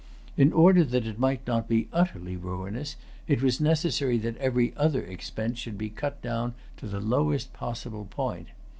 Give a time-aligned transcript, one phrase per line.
[0.35, 2.95] In order that it might not be utterly ruinous,
[3.27, 8.05] it was necessary that every other expense should be cut down to the lowest possible
[8.05, 8.47] point.